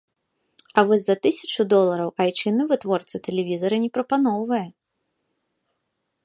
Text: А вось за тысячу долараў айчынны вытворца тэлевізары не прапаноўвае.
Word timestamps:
А 0.77 0.83
вось 0.91 1.03
за 1.09 1.15
тысячу 1.25 1.61
долараў 1.73 2.09
айчынны 2.25 2.63
вытворца 2.71 3.15
тэлевізары 3.29 3.75
не 3.85 3.89
прапаноўвае. 3.99 4.67